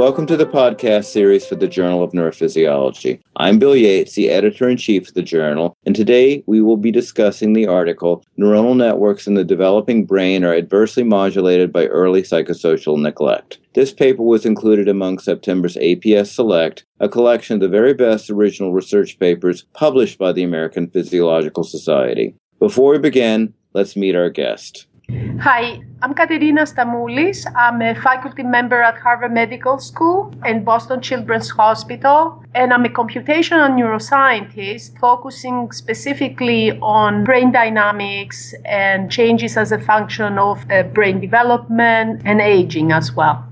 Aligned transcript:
Welcome 0.00 0.26
to 0.28 0.36
the 0.38 0.46
podcast 0.46 1.12
series 1.12 1.46
for 1.46 1.56
the 1.56 1.68
Journal 1.68 2.02
of 2.02 2.12
Neurophysiology. 2.12 3.20
I'm 3.36 3.58
Bill 3.58 3.76
Yates, 3.76 4.14
the 4.14 4.30
editor 4.30 4.66
in 4.66 4.78
chief 4.78 5.08
of 5.08 5.14
the 5.14 5.20
journal, 5.20 5.76
and 5.84 5.94
today 5.94 6.42
we 6.46 6.62
will 6.62 6.78
be 6.78 6.90
discussing 6.90 7.52
the 7.52 7.66
article 7.66 8.24
Neuronal 8.38 8.74
Networks 8.74 9.26
in 9.26 9.34
the 9.34 9.44
Developing 9.44 10.06
Brain 10.06 10.42
Are 10.42 10.54
Adversely 10.54 11.02
Modulated 11.02 11.70
by 11.70 11.84
Early 11.84 12.22
Psychosocial 12.22 12.98
Neglect. 12.98 13.58
This 13.74 13.92
paper 13.92 14.22
was 14.22 14.46
included 14.46 14.88
among 14.88 15.18
September's 15.18 15.76
APS 15.76 16.28
Select, 16.28 16.86
a 16.98 17.06
collection 17.06 17.56
of 17.56 17.60
the 17.60 17.68
very 17.68 17.92
best 17.92 18.30
original 18.30 18.72
research 18.72 19.18
papers 19.18 19.66
published 19.74 20.16
by 20.16 20.32
the 20.32 20.44
American 20.44 20.88
Physiological 20.88 21.62
Society. 21.62 22.34
Before 22.58 22.92
we 22.92 22.98
begin, 22.98 23.52
let's 23.74 23.96
meet 23.96 24.16
our 24.16 24.30
guest. 24.30 24.86
Hi, 25.40 25.80
I'm 26.02 26.14
Caterina 26.14 26.62
Stamoulis. 26.66 27.46
I'm 27.56 27.80
a 27.82 27.94
faculty 27.94 28.42
member 28.42 28.80
at 28.82 28.98
Harvard 28.98 29.32
Medical 29.32 29.78
School 29.78 30.32
and 30.44 30.64
Boston 30.64 31.00
Children's 31.00 31.50
Hospital, 31.50 32.44
and 32.54 32.72
I'm 32.72 32.84
a 32.84 32.90
computational 32.90 33.70
neuroscientist 33.70 34.98
focusing 34.98 35.72
specifically 35.72 36.78
on 36.80 37.24
brain 37.24 37.52
dynamics 37.52 38.54
and 38.64 39.10
changes 39.10 39.56
as 39.56 39.72
a 39.72 39.78
function 39.78 40.38
of 40.38 40.64
uh, 40.70 40.82
brain 40.82 41.20
development 41.20 42.22
and 42.24 42.40
aging 42.40 42.92
as 42.92 43.12
well. 43.16 43.44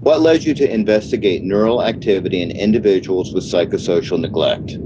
What 0.00 0.20
led 0.20 0.44
you 0.44 0.54
to 0.54 0.70
investigate 0.70 1.42
neural 1.42 1.82
activity 1.82 2.42
in 2.42 2.50
individuals 2.50 3.32
with 3.32 3.44
psychosocial 3.44 4.20
neglect? 4.20 4.76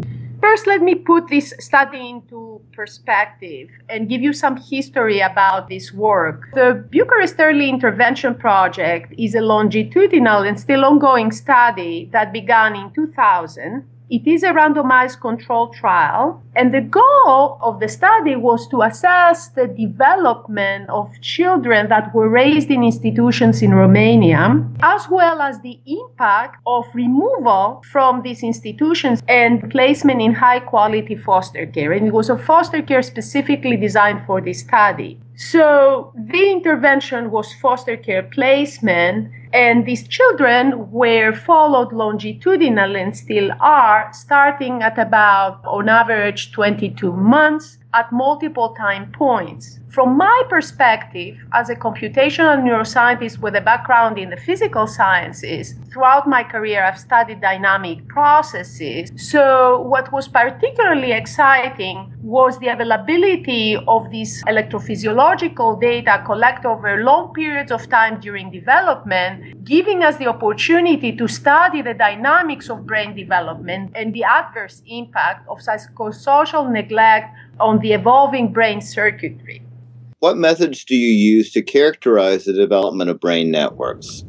First, 0.40 0.68
let 0.68 0.80
me 0.82 0.94
put 0.94 1.26
this 1.28 1.52
study 1.58 2.10
into 2.10 2.47
perspective 2.78 3.68
and 3.88 4.08
give 4.08 4.22
you 4.22 4.32
some 4.32 4.56
history 4.56 5.18
about 5.18 5.68
this 5.68 5.92
work. 5.92 6.38
The 6.54 6.70
Bucharest 6.92 7.34
Early 7.40 7.68
Intervention 7.68 8.36
Project 8.36 9.12
is 9.18 9.34
a 9.34 9.40
longitudinal 9.40 10.44
and 10.44 10.60
still 10.60 10.84
ongoing 10.84 11.32
study 11.32 12.08
that 12.12 12.32
began 12.32 12.76
in 12.76 12.92
2000 12.94 13.84
it 14.10 14.26
is 14.26 14.42
a 14.42 14.52
randomized 14.52 15.20
controlled 15.20 15.74
trial, 15.74 16.42
and 16.56 16.72
the 16.72 16.80
goal 16.80 17.58
of 17.60 17.78
the 17.78 17.88
study 17.88 18.36
was 18.36 18.66
to 18.68 18.80
assess 18.82 19.48
the 19.48 19.66
development 19.66 20.88
of 20.88 21.10
children 21.20 21.88
that 21.90 22.14
were 22.14 22.28
raised 22.28 22.70
in 22.70 22.82
institutions 22.82 23.60
in 23.60 23.74
Romania, 23.74 24.64
as 24.80 25.08
well 25.10 25.42
as 25.42 25.60
the 25.60 25.78
impact 25.84 26.56
of 26.66 26.86
removal 26.94 27.82
from 27.92 28.22
these 28.22 28.42
institutions 28.42 29.22
and 29.28 29.70
placement 29.70 30.22
in 30.22 30.32
high 30.32 30.60
quality 30.60 31.14
foster 31.14 31.66
care. 31.66 31.92
And 31.92 32.06
it 32.06 32.12
was 32.14 32.30
a 32.30 32.38
foster 32.38 32.80
care 32.80 33.02
specifically 33.02 33.76
designed 33.76 34.24
for 34.26 34.40
this 34.40 34.60
study. 34.60 35.20
So 35.40 36.12
the 36.16 36.50
intervention 36.50 37.30
was 37.30 37.52
foster 37.52 37.96
care 37.96 38.24
placement, 38.24 39.30
and 39.52 39.86
these 39.86 40.08
children 40.08 40.90
were 40.90 41.32
followed 41.32 41.92
longitudinally 41.92 43.00
and 43.00 43.16
still 43.16 43.52
are, 43.60 44.10
starting 44.12 44.82
at 44.82 44.98
about, 44.98 45.64
on 45.64 45.88
average, 45.88 46.50
22 46.50 47.12
months 47.12 47.78
at 47.94 48.10
multiple 48.10 48.74
time 48.74 49.12
points. 49.12 49.78
From 49.90 50.18
my 50.18 50.42
perspective, 50.50 51.38
as 51.54 51.70
a 51.70 51.74
computational 51.74 52.62
neuroscientist 52.62 53.38
with 53.38 53.56
a 53.56 53.62
background 53.62 54.18
in 54.18 54.28
the 54.28 54.36
physical 54.36 54.86
sciences, 54.86 55.76
throughout 55.90 56.28
my 56.28 56.42
career 56.42 56.84
I've 56.84 56.98
studied 56.98 57.40
dynamic 57.40 58.06
processes. 58.06 59.10
So, 59.16 59.80
what 59.80 60.12
was 60.12 60.28
particularly 60.28 61.12
exciting 61.12 62.12
was 62.22 62.58
the 62.58 62.68
availability 62.68 63.78
of 63.88 64.10
this 64.10 64.42
electrophysiological 64.44 65.80
data 65.80 66.22
collected 66.26 66.68
over 66.68 67.02
long 67.02 67.32
periods 67.32 67.72
of 67.72 67.88
time 67.88 68.20
during 68.20 68.50
development, 68.50 69.64
giving 69.64 70.02
us 70.02 70.18
the 70.18 70.26
opportunity 70.26 71.16
to 71.16 71.26
study 71.26 71.80
the 71.80 71.94
dynamics 71.94 72.68
of 72.68 72.86
brain 72.86 73.16
development 73.16 73.92
and 73.94 74.12
the 74.12 74.24
adverse 74.24 74.82
impact 74.86 75.48
of 75.48 75.60
psychosocial 75.60 76.70
neglect 76.70 77.34
on 77.58 77.78
the 77.78 77.94
evolving 77.94 78.52
brain 78.52 78.82
circuitry. 78.82 79.62
What 80.20 80.36
methods 80.36 80.84
do 80.84 80.96
you 80.96 81.12
use 81.12 81.52
to 81.52 81.62
characterize 81.62 82.44
the 82.44 82.52
development 82.52 83.08
of 83.08 83.20
brain 83.20 83.52
networks? 83.52 84.24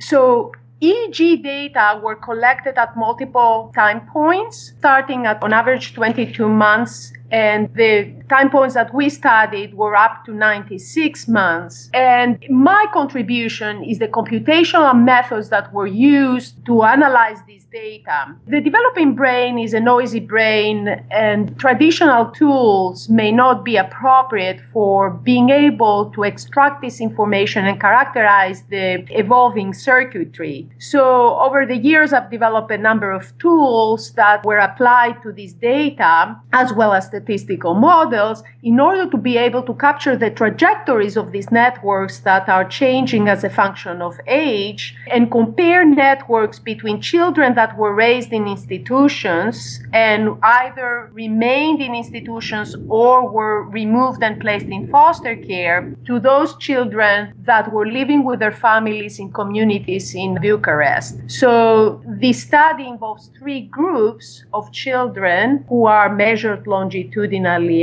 So, 0.00 0.52
EEG 0.80 1.42
data 1.42 2.00
were 2.02 2.16
collected 2.16 2.78
at 2.78 2.96
multiple 2.96 3.70
time 3.74 4.08
points, 4.10 4.72
starting 4.78 5.26
at 5.26 5.42
on 5.42 5.52
average 5.52 5.92
22 5.94 6.48
months 6.48 7.12
and 7.30 7.72
the 7.74 8.12
time 8.28 8.50
points 8.50 8.74
that 8.74 8.94
we 8.94 9.08
studied 9.08 9.74
were 9.74 9.96
up 9.96 10.24
to 10.26 10.32
96 10.32 11.28
months. 11.28 11.90
And 11.92 12.44
my 12.48 12.86
contribution 12.92 13.82
is 13.82 13.98
the 13.98 14.08
computational 14.08 14.94
methods 14.96 15.48
that 15.48 15.72
were 15.72 15.86
used 15.86 16.64
to 16.66 16.82
analyze 16.84 17.38
this 17.46 17.64
data. 17.64 18.36
The 18.46 18.60
developing 18.60 19.14
brain 19.14 19.58
is 19.58 19.74
a 19.74 19.80
noisy 19.80 20.20
brain, 20.20 20.88
and 21.10 21.58
traditional 21.58 22.26
tools 22.26 23.08
may 23.08 23.32
not 23.32 23.64
be 23.64 23.76
appropriate 23.76 24.60
for 24.72 25.10
being 25.10 25.50
able 25.50 26.10
to 26.14 26.22
extract 26.22 26.82
this 26.82 27.00
information 27.00 27.66
and 27.66 27.80
characterize 27.80 28.62
the 28.70 29.04
evolving 29.10 29.74
circuitry. 29.74 30.68
So, 30.78 31.38
over 31.40 31.66
the 31.66 31.76
years, 31.76 32.12
I've 32.12 32.30
developed 32.30 32.70
a 32.70 32.78
number 32.78 33.10
of 33.10 33.36
tools 33.38 34.12
that 34.12 34.44
were 34.44 34.58
applied 34.58 35.22
to 35.22 35.32
this 35.32 35.52
data, 35.52 36.36
as 36.52 36.72
well 36.72 36.92
as 36.92 37.10
statistical 37.14 37.74
models, 37.74 38.42
in 38.62 38.80
order 38.80 39.08
to 39.08 39.16
be 39.16 39.36
able 39.36 39.62
to 39.62 39.74
capture 39.74 40.16
the 40.16 40.30
trajectories 40.30 41.16
of 41.16 41.30
these 41.30 41.50
networks 41.52 42.20
that 42.20 42.48
are 42.48 42.64
changing 42.64 43.28
as 43.28 43.44
a 43.44 43.50
function 43.50 44.02
of 44.02 44.14
age 44.26 44.96
and 45.12 45.30
compare 45.30 45.84
networks 45.84 46.58
between 46.58 47.00
children 47.00 47.54
that 47.54 47.76
were 47.78 47.94
raised 47.94 48.32
in 48.32 48.46
institutions 48.46 49.80
and 49.92 50.20
either 50.42 51.08
remained 51.12 51.80
in 51.80 51.94
institutions 51.94 52.74
or 52.88 53.28
were 53.28 53.62
removed 53.80 54.20
and 54.22 54.40
placed 54.40 54.66
in 54.66 54.88
foster 54.88 55.36
care 55.36 55.94
to 56.04 56.18
those 56.18 56.56
children 56.56 57.32
that 57.44 57.72
were 57.72 57.86
living 57.86 58.24
with 58.24 58.38
their 58.40 58.56
families 58.68 59.18
in 59.18 59.30
communities 59.32 60.14
in 60.14 60.34
Bucharest. 60.42 61.30
So 61.30 62.02
the 62.22 62.32
study 62.32 62.88
involves 62.88 63.30
three 63.38 63.62
groups 63.62 64.44
of 64.52 64.72
children 64.72 65.64
who 65.68 65.84
are 65.86 66.12
measured 66.12 66.66
longitudinally 66.66 67.03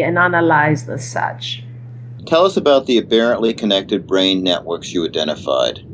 and 0.02 0.18
analyzed 0.18 0.90
as 0.90 1.08
such. 1.08 1.64
Tell 2.26 2.46
us 2.46 2.58
about 2.58 2.86
the 2.86 2.98
aberrantly 2.98 3.54
connected 3.54 4.06
brain 4.06 4.44
networks 4.44 4.94
you 4.94 5.06
identified. 5.06 5.86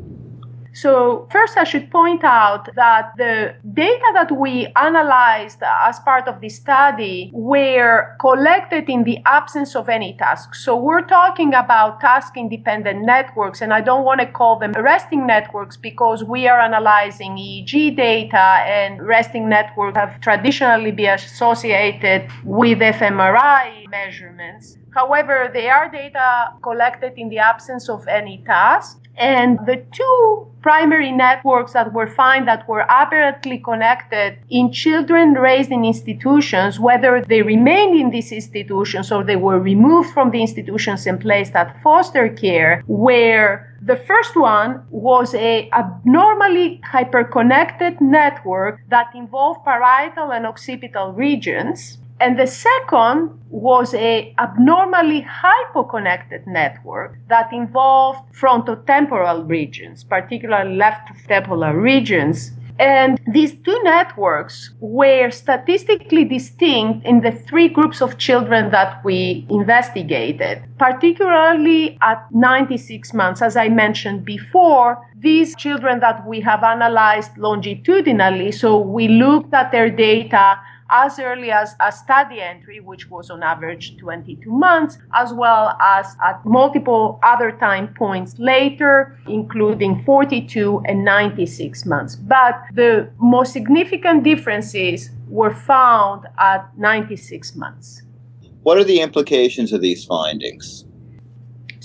So, 0.82 1.26
first, 1.32 1.58
I 1.58 1.64
should 1.64 1.90
point 1.90 2.22
out 2.22 2.72
that 2.76 3.12
the 3.16 3.56
data 3.74 4.10
that 4.14 4.30
we 4.30 4.68
analyzed 4.76 5.60
as 5.88 5.98
part 5.98 6.28
of 6.28 6.40
the 6.40 6.48
study 6.48 7.32
were 7.34 8.14
collected 8.20 8.88
in 8.88 9.02
the 9.02 9.18
absence 9.26 9.74
of 9.74 9.88
any 9.88 10.12
task. 10.16 10.54
So, 10.54 10.76
we're 10.76 11.08
talking 11.18 11.52
about 11.52 12.00
task 12.00 12.36
independent 12.36 13.04
networks, 13.04 13.60
and 13.60 13.72
I 13.74 13.80
don't 13.80 14.04
want 14.04 14.20
to 14.20 14.26
call 14.26 14.60
them 14.60 14.72
resting 14.78 15.26
networks 15.26 15.76
because 15.76 16.22
we 16.22 16.46
are 16.46 16.60
analyzing 16.60 17.32
EEG 17.36 17.96
data, 17.96 18.46
and 18.78 19.04
resting 19.04 19.48
networks 19.48 19.98
have 19.98 20.20
traditionally 20.20 20.92
been 20.92 21.14
associated 21.14 22.30
with 22.44 22.78
fMRI 22.78 23.88
measurements. 23.90 24.78
However, 24.94 25.50
they 25.52 25.68
are 25.68 25.90
data 25.90 26.52
collected 26.62 27.14
in 27.16 27.28
the 27.28 27.38
absence 27.38 27.88
of 27.88 28.06
any 28.06 28.44
task. 28.46 29.07
And 29.18 29.58
the 29.66 29.82
two 29.92 30.46
primary 30.62 31.12
networks 31.12 31.72
that 31.72 31.92
were 31.92 32.06
found 32.06 32.46
that 32.46 32.68
were 32.68 32.84
aberrantly 32.88 33.58
connected 33.58 34.38
in 34.50 34.72
children 34.72 35.32
raised 35.34 35.70
in 35.70 35.84
institutions, 35.84 36.78
whether 36.78 37.22
they 37.22 37.42
remained 37.42 37.98
in 37.98 38.10
these 38.10 38.32
institutions 38.32 39.10
or 39.10 39.24
they 39.24 39.36
were 39.36 39.58
removed 39.58 40.10
from 40.10 40.30
the 40.30 40.40
institutions 40.40 41.06
and 41.06 41.20
placed 41.20 41.54
at 41.54 41.80
foster 41.82 42.28
care, 42.28 42.82
where 42.86 43.74
the 43.82 43.96
first 43.96 44.36
one 44.36 44.82
was 44.90 45.34
a 45.34 45.70
abnormally 45.72 46.80
hyperconnected 46.92 48.00
network 48.00 48.80
that 48.88 49.06
involved 49.14 49.64
parietal 49.64 50.32
and 50.32 50.46
occipital 50.46 51.12
regions 51.12 51.98
and 52.20 52.38
the 52.38 52.46
second 52.46 53.30
was 53.50 53.94
a 53.94 54.34
abnormally 54.38 55.24
hypoconnected 55.24 56.46
network 56.46 57.18
that 57.28 57.52
involved 57.52 58.20
frontotemporal 58.34 59.48
regions, 59.48 60.04
particularly 60.04 60.76
left 60.76 61.08
temporal 61.28 61.72
regions. 61.72 62.52
And 62.80 63.20
these 63.26 63.54
two 63.54 63.80
networks 63.82 64.70
were 64.78 65.30
statistically 65.30 66.24
distinct 66.24 67.04
in 67.04 67.22
the 67.22 67.32
three 67.32 67.68
groups 67.68 68.00
of 68.00 68.18
children 68.18 68.70
that 68.70 69.04
we 69.04 69.46
investigated, 69.50 70.62
particularly 70.78 71.98
at 72.02 72.24
96 72.30 73.12
months. 73.14 73.42
As 73.42 73.56
I 73.56 73.68
mentioned 73.68 74.24
before, 74.24 75.04
these 75.18 75.56
children 75.56 75.98
that 76.00 76.24
we 76.24 76.40
have 76.40 76.62
analyzed 76.62 77.36
longitudinally, 77.36 78.52
so 78.52 78.78
we 78.78 79.08
looked 79.08 79.52
at 79.52 79.72
their 79.72 79.90
data 79.90 80.60
as 80.90 81.18
early 81.18 81.50
as 81.50 81.74
a 81.80 81.92
study 81.92 82.40
entry, 82.40 82.80
which 82.80 83.10
was 83.10 83.30
on 83.30 83.42
average 83.42 83.96
22 83.98 84.50
months, 84.50 84.98
as 85.14 85.32
well 85.32 85.76
as 85.80 86.16
at 86.24 86.44
multiple 86.44 87.18
other 87.22 87.52
time 87.52 87.94
points 87.94 88.38
later, 88.38 89.18
including 89.26 90.02
42 90.04 90.82
and 90.86 91.04
96 91.04 91.84
months. 91.86 92.16
But 92.16 92.60
the 92.74 93.10
most 93.18 93.52
significant 93.52 94.24
differences 94.24 95.10
were 95.28 95.54
found 95.54 96.26
at 96.38 96.66
96 96.78 97.54
months. 97.54 98.02
What 98.62 98.78
are 98.78 98.84
the 98.84 99.00
implications 99.00 99.72
of 99.72 99.80
these 99.80 100.04
findings? 100.04 100.84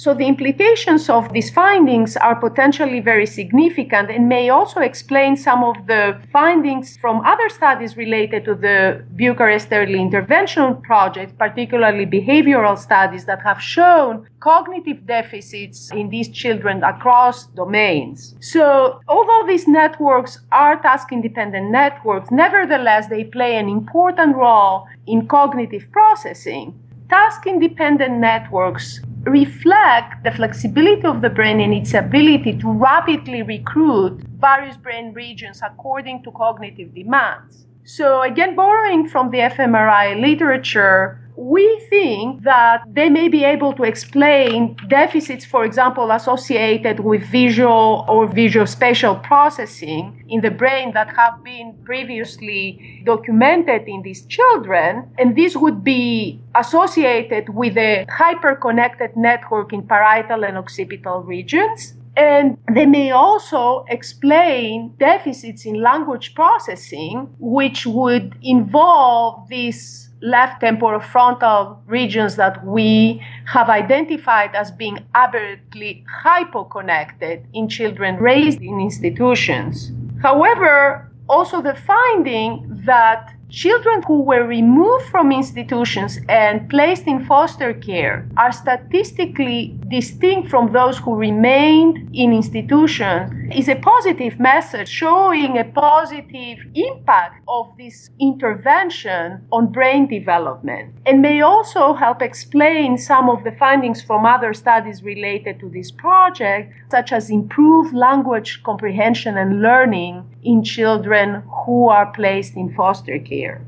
So 0.03 0.13
the 0.13 0.27
implications 0.27 1.09
of 1.09 1.31
these 1.31 1.49
findings 1.49 2.17
are 2.17 2.35
potentially 2.35 2.99
very 2.99 3.25
significant 3.25 4.11
and 4.11 4.27
may 4.27 4.49
also 4.49 4.81
explain 4.81 5.37
some 5.37 5.63
of 5.63 5.87
the 5.87 6.19
findings 6.29 6.97
from 6.97 7.21
other 7.21 7.47
studies 7.47 7.95
related 7.95 8.43
to 8.43 8.53
the 8.53 9.01
Bucharest 9.15 9.69
Early 9.71 10.01
Intervention 10.01 10.81
Project, 10.81 11.37
particularly 11.37 12.05
behavioral 12.05 12.77
studies 12.77 13.23
that 13.27 13.41
have 13.43 13.61
shown 13.61 14.27
cognitive 14.41 15.05
deficits 15.05 15.89
in 15.93 16.09
these 16.09 16.27
children 16.27 16.83
across 16.83 17.45
domains. 17.55 18.35
So 18.41 18.99
although 19.07 19.47
these 19.47 19.69
networks 19.69 20.37
are 20.51 20.81
task 20.81 21.13
independent 21.13 21.71
networks, 21.71 22.29
nevertheless 22.29 23.07
they 23.07 23.23
play 23.23 23.55
an 23.55 23.69
important 23.69 24.35
role 24.35 24.85
in 25.07 25.29
cognitive 25.29 25.89
processing. 25.93 26.77
Task 27.09 27.47
independent 27.47 28.17
networks 28.17 28.99
reflect 29.23 30.23
the 30.23 30.31
flexibility 30.31 31.05
of 31.05 31.21
the 31.21 31.29
brain 31.29 31.61
and 31.61 31.73
its 31.73 31.93
ability 31.93 32.57
to 32.57 32.71
rapidly 32.71 33.41
recruit 33.41 34.21
various 34.39 34.75
brain 34.77 35.13
regions 35.13 35.61
according 35.63 36.23
to 36.23 36.31
cognitive 36.31 36.93
demands. 36.93 37.65
So, 37.85 38.21
again, 38.21 38.55
borrowing 38.55 39.07
from 39.07 39.31
the 39.31 39.39
fMRI 39.39 40.19
literature, 40.19 41.22
we 41.35 41.79
think 41.89 42.43
that 42.43 42.83
they 42.87 43.09
may 43.09 43.27
be 43.27 43.43
able 43.43 43.73
to 43.73 43.83
explain 43.83 44.75
deficits, 44.87 45.45
for 45.45 45.65
example, 45.65 46.11
associated 46.11 46.99
with 46.99 47.23
visual 47.25 48.05
or 48.07 48.27
visuospatial 48.27 49.21
processing 49.23 50.23
in 50.29 50.41
the 50.41 50.51
brain 50.51 50.93
that 50.93 51.09
have 51.15 51.43
been 51.43 51.75
previously 51.83 53.01
documented 53.05 53.87
in 53.87 54.01
these 54.03 54.25
children. 54.25 55.09
And 55.17 55.35
this 55.35 55.55
would 55.55 55.83
be 55.83 56.41
associated 56.55 57.49
with 57.49 57.77
a 57.77 58.05
hyperconnected 58.09 59.15
network 59.15 59.73
in 59.73 59.83
parietal 59.83 60.43
and 60.43 60.57
occipital 60.57 61.21
regions. 61.21 61.95
And 62.15 62.57
they 62.71 62.85
may 62.85 63.09
also 63.09 63.85
explain 63.89 64.93
deficits 64.99 65.65
in 65.65 65.81
language 65.81 66.35
processing, 66.35 67.27
which 67.39 67.87
would 67.87 68.37
involve 68.43 69.49
these 69.49 70.12
left 70.23 70.61
temporofrontal 70.61 71.77
regions 71.85 72.37
that 72.37 72.65
we 72.65 73.21
have 73.45 73.69
identified 73.69 74.55
as 74.55 74.71
being 74.71 74.97
aberrantly 75.13 76.05
hypoconnected 76.23 77.43
in 77.53 77.67
children 77.67 78.15
raised 78.15 78.61
in 78.61 78.79
institutions. 78.79 79.91
However, 80.21 81.11
also 81.27 81.61
the 81.61 81.75
finding 81.75 82.72
that 82.85 83.33
Children 83.53 84.01
who 84.07 84.23
were 84.23 84.47
removed 84.47 85.05
from 85.11 85.31
institutions 85.31 86.17
and 86.27 86.67
placed 86.71 87.05
in 87.05 87.23
foster 87.23 87.71
care 87.71 88.27
are 88.35 88.51
statistically 88.51 89.79
distinct 89.89 90.49
from 90.49 90.73
those 90.73 90.97
who 90.97 91.13
remained 91.13 92.09
in 92.15 92.33
institutions. 92.33 93.31
Is 93.55 93.69
a 93.69 93.75
positive 93.75 94.39
message 94.39 94.89
showing 94.89 95.59
a 95.59 95.65
positive 95.65 96.65
impact 96.73 97.43
of 97.47 97.71
this 97.77 98.09
intervention 98.19 99.45
on 99.51 99.71
brain 99.71 100.07
development 100.07 100.95
and 101.05 101.21
may 101.21 101.41
also 101.41 101.93
help 101.93 102.23
explain 102.23 102.97
some 102.97 103.29
of 103.29 103.43
the 103.43 103.51
findings 103.51 104.01
from 104.01 104.25
other 104.25 104.55
studies 104.55 105.03
related 105.03 105.59
to 105.59 105.69
this 105.69 105.91
project, 105.91 106.73
such 106.89 107.11
as 107.11 107.29
improved 107.29 107.93
language 107.93 108.63
comprehension 108.63 109.37
and 109.37 109.61
learning 109.61 110.25
in 110.41 110.63
children 110.63 111.43
who 111.65 111.87
are 111.87 112.11
placed 112.13 112.55
in 112.73 112.77
foster 112.77 113.19
care. 113.19 113.61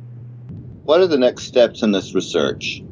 What 0.83 1.01
are 1.01 1.07
the 1.07 1.17
next 1.17 1.43
steps 1.43 1.81
in 1.81 1.91
this 1.91 2.13
research? 2.13 2.83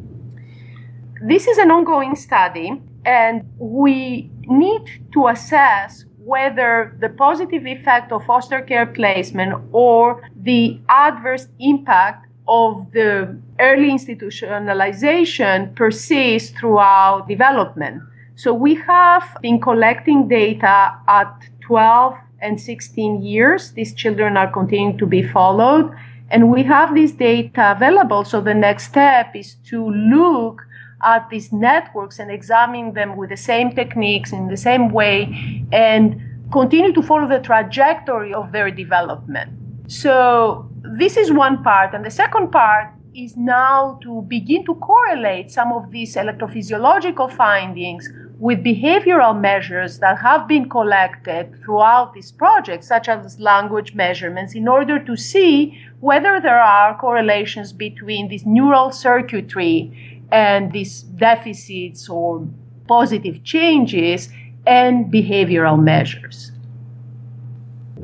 This 1.22 1.48
is 1.48 1.58
an 1.58 1.72
ongoing 1.72 2.16
study, 2.16 2.82
and 3.06 3.44
we 3.58 4.30
need 4.48 5.02
to 5.14 5.28
assess 5.28 6.06
whether 6.18 6.96
the 7.00 7.10
positive 7.10 7.66
effect 7.66 8.12
of 8.12 8.26
foster 8.26 8.62
care 8.62 8.86
placement 8.86 9.54
or 9.72 10.22
the 10.36 10.80
adverse 10.90 11.48
impact 11.60 12.28
of 12.48 12.92
the 12.92 13.38
early 13.60 13.90
institutionalization 13.90 15.76
persists 15.76 16.58
throughout 16.58 17.28
development. 17.28 18.02
So 18.36 18.54
we 18.54 18.76
have 18.76 19.38
been 19.42 19.62
collecting 19.62 20.28
data 20.28 20.94
at 21.08 21.34
12 21.62 22.16
and 22.44 22.60
16 22.60 23.24
years. 23.24 23.72
These 23.72 23.94
children 23.96 24.38
are 24.38 24.52
continuing 24.52 24.98
to 24.98 25.06
be 25.06 25.24
followed. 25.24 25.92
And 26.30 26.52
we 26.52 26.64
have 26.64 26.94
this 26.94 27.12
data 27.12 27.72
available. 27.72 28.26
So 28.26 28.42
the 28.42 28.54
next 28.54 28.86
step 28.90 29.36
is 29.36 29.56
to 29.70 29.90
look 29.90 30.62
at 31.04 31.30
these 31.30 31.52
networks 31.52 32.20
and 32.20 32.32
examine 32.32 32.94
them 32.94 33.18
with 33.18 33.30
the 33.30 33.38
same 33.38 33.76
techniques 33.76 34.32
in 34.32 34.48
the 34.48 34.58
same 34.58 34.90
way 34.90 35.66
and 35.72 36.22
continue 36.52 36.94
to 36.94 37.02
follow 37.02 37.28
the 37.28 37.40
trajectory 37.40 38.34
of 38.34 38.52
their 38.52 38.72
development. 38.72 39.52
So 39.88 40.70
this 40.98 41.18
is 41.18 41.32
one 41.32 41.64
part. 41.64 41.94
And 41.94 42.06
the 42.06 42.12
second 42.12 42.52
part 42.52 42.94
is 43.16 43.38
now 43.38 44.00
to 44.02 44.24
begin 44.28 44.66
to 44.66 44.76
correlate 44.76 45.52
some 45.52 45.72
of 45.72 45.92
these 45.92 46.16
electrophysiological 46.16 47.32
findings 47.32 48.10
with 48.40 48.64
behavioral 48.64 49.40
measures 49.40 50.00
that 50.00 50.18
have 50.20 50.48
been 50.48 50.70
collected 50.70 51.54
throughout 51.64 52.14
this 52.14 52.32
project, 52.32 52.84
such 52.84 53.08
as 53.08 53.40
language 53.40 53.94
measurements, 53.94 54.56
in 54.56 54.68
order 54.68 55.00
to 55.00 55.16
see 55.16 55.78
whether 56.00 56.40
there 56.42 56.62
are 56.62 56.98
correlations 56.98 57.72
between 57.72 58.28
this 58.30 58.46
neural 58.46 58.92
circuitry 58.92 60.22
and 60.32 60.72
these 60.72 61.04
deficits 61.04 62.10
or 62.10 62.46
positive 62.88 63.44
changes 63.44 64.30
and 64.66 65.12
behavioral 65.12 65.82
measures. 65.82 66.52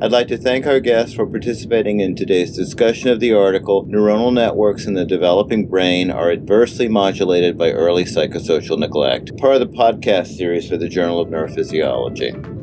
I'd 0.02 0.12
like 0.12 0.28
to 0.28 0.38
thank 0.38 0.66
our 0.66 0.80
guests 0.80 1.14
for 1.14 1.26
participating 1.26 2.00
in 2.00 2.16
today's 2.16 2.56
discussion 2.56 3.10
of 3.10 3.20
the 3.20 3.34
article 3.34 3.84
Neuronal 3.84 4.32
Networks 4.32 4.86
in 4.86 4.94
the 4.94 5.04
Developing 5.04 5.66
Brain 5.66 6.10
Are 6.10 6.30
Adversely 6.30 6.88
Modulated 6.88 7.58
by 7.58 7.72
Early 7.72 8.04
Psychosocial 8.04 8.78
Neglect, 8.78 9.36
part 9.36 9.60
of 9.60 9.60
the 9.60 9.76
podcast 9.76 10.38
series 10.38 10.66
for 10.66 10.78
the 10.78 10.88
Journal 10.88 11.20
of 11.20 11.28
Neurophysiology. 11.28 12.59